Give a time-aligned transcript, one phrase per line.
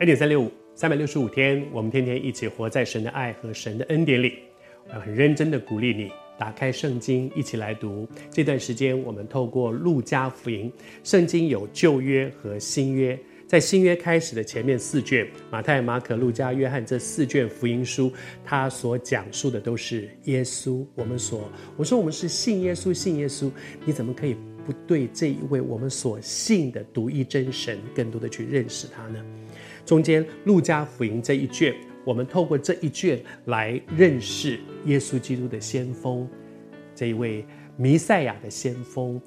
[0.00, 4.40] 恩典三六五，三百六十五天，我们天天一起活在神的爱和神的恩典里。
[4.88, 8.04] 我很认真的鼓励你，打开圣经，一起来读。
[8.28, 10.70] 这段时间，我们透过路加福音，
[11.04, 13.16] 圣经有旧约和新约。
[13.46, 18.12] 在新约开始的前面四卷，马太、马可、路加、约翰这四卷福音书，
[18.44, 20.84] 它所讲述的都是耶稣。
[20.96, 23.48] 我们所我说我们是信耶稣，信耶稣，
[23.84, 24.34] 你怎么可以
[24.66, 29.24] 不对这一位我们所信的独一真神更多的去认识他呢？
[29.84, 31.74] 中间路加福音这一卷，
[32.04, 36.28] 我们透过这一卷来认识耶稣基督的先锋，
[36.94, 37.44] 这一位
[37.76, 39.20] 弥赛亚的先锋。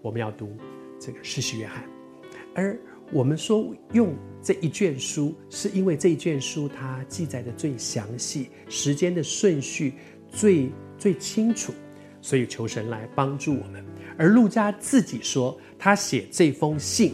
[0.00, 0.56] 我们要读
[0.98, 1.84] 这个施洗约翰，
[2.54, 2.78] 而
[3.12, 9.94] 我们说用这一卷书，是因为这一卷书它记载的最详细，时间的顺序
[10.30, 11.72] 最最清楚，
[12.22, 13.84] 所以求神来帮助我们。
[14.16, 17.12] 而路加自己说，他写这封信。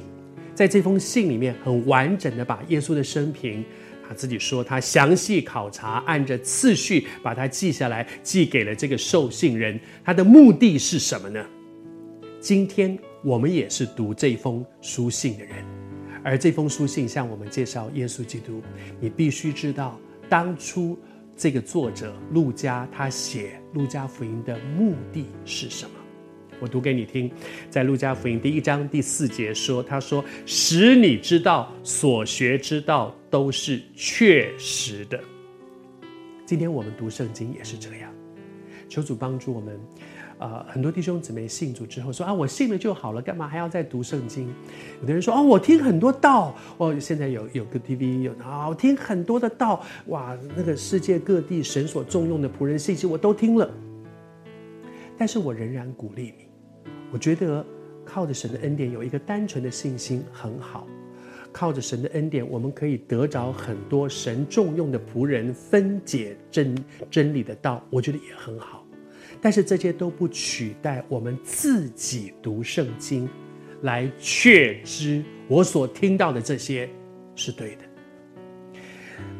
[0.55, 3.64] 在这封信里面，很完整的把耶稣的生平，
[4.08, 9.78] 他自己说他详细考察，按着次序把它记下来，寄给了这个受信人。
[10.05, 11.44] 他的目的是什么呢？
[12.38, 15.56] 今天我们也是读这封书信的人，
[16.22, 18.62] 而这封书信向我们介绍耶稣基督。
[19.00, 20.97] 你必须知道，当初
[21.36, 26.03] 这个作者路加他写路加福音的目的是什么？
[26.60, 27.30] 我读给你听，
[27.69, 35.20] 在路加福音第一章第四节说：“他说，使你知道所学之道都是确实的。”
[36.47, 38.10] 今天我们读圣经也是这样，
[38.88, 39.78] 求主帮助我们。
[40.38, 44.52] 呃，很多弟兄姊妹信主之后说：“啊，我信了就好了，干嘛还要再读圣经？”
[45.00, 53.70] 有的人说：“哦，我听很多道，哦，现在有有个 TV 有啊，我听很多的道，哇，那个世界各地神所重用的仆人信息我都听了。”
[55.16, 56.47] 但是我仍然鼓励你。
[57.12, 57.64] 我觉得
[58.04, 60.86] 靠着神的恩典，有一个单纯的信心很好。
[61.52, 66.76] 靠着神的恩典，我们可以得着很多神重用的仆人分解真
[67.08, 68.84] 真理的道，我觉得也很好。
[69.41, 73.28] 但是这些都不取代我们自己读圣经，
[73.82, 76.91] 来确知我所听到的这些
[77.36, 77.82] 是对的。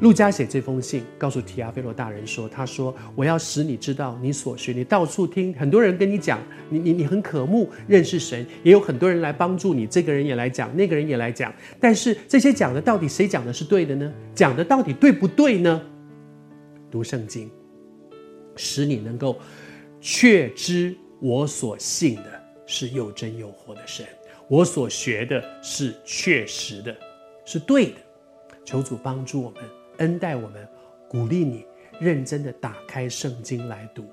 [0.01, 14.13] 陆家写这封信，告诉提阿非罗大人说：“他说，我要使你知道你所学，你到处听，很多人跟你讲，你你你很渴慕认识神，也有很多人来帮助你，这个人也来讲，那个人也来讲，但是这些讲的到底谁讲的是对的呢？
[14.35, 15.81] 讲的到底对不对呢？
[16.91, 17.51] 读圣经，
[18.57, 19.39] 使你能够
[20.01, 24.05] 确知我所信的是又真又活的神，
[24.49, 26.95] 我所学的是确实的，
[27.45, 27.95] 是对的。
[28.65, 29.63] 求主帮助我们。”
[29.99, 30.69] 恩待我们，
[31.09, 31.65] 鼓励你
[32.01, 34.05] 认真的打开圣经来读。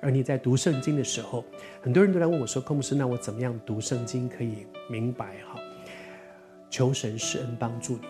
[0.00, 1.44] 而你在读圣经的时候，
[1.82, 5.60] 很多人都来问我说：“寇牧师，那我怎么样读圣经可以明白？”哈，
[6.70, 8.02] 求神施恩帮助你，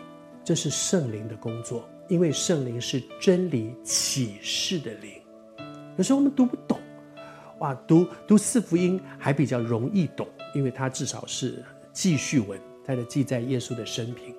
[0.45, 5.13] 这是圣灵的工作，因为圣灵是真理启示的灵。
[5.97, 6.79] 有时候我们读不懂，
[7.61, 14.35] 哇，读读四福音还比较容易懂，因为它至少是记叙文，它的记载耶稣的生平。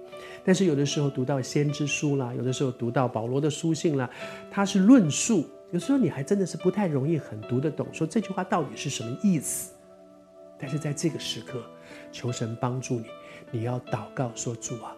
[0.45, 4.07] 但是有的时候读到先知书啦，有的时候读到保罗的书信啦，
[4.51, 9.73] 他是论述，有时候你还真的是不太容易很读得懂，说这句话到底是什么意思。
[10.59, 11.63] 但是在这个时刻，
[12.11, 13.07] 求神帮助你，
[13.49, 14.95] 你要祷告说：主啊，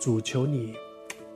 [0.00, 0.74] 主求你，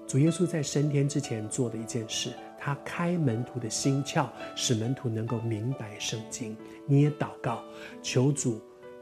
[0.07, 4.27] 主耶稣在升天之前做的一件事，他开门徒的心窍，
[4.57, 6.57] 使门徒能够明白圣经。
[6.87, 7.63] 你也祷告，
[8.03, 8.59] 求主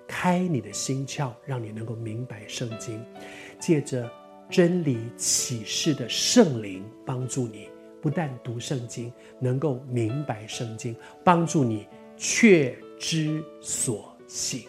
[0.06, 3.00] 开你的心窍，让你能够明白圣经，
[3.60, 4.10] 借着。
[4.52, 7.70] 真理启示的圣灵帮助你，
[8.02, 11.86] 不但读圣经，能够明白圣经，帮助你
[12.18, 14.64] 确知所信。